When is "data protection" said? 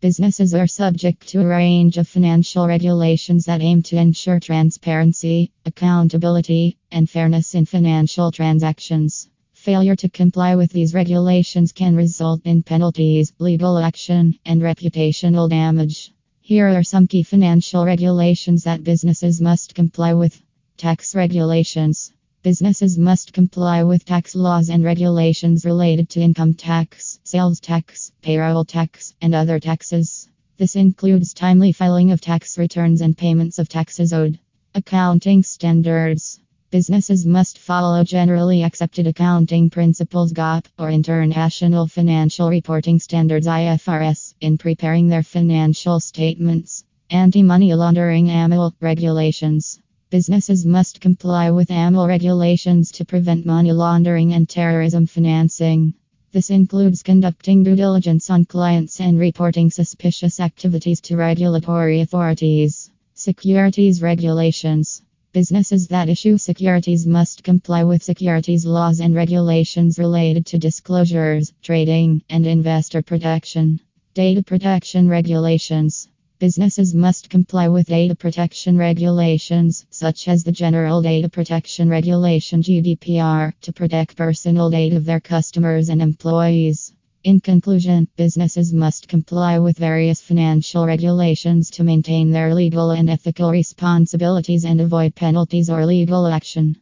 74.14-75.08, 77.88-78.78, 81.02-81.90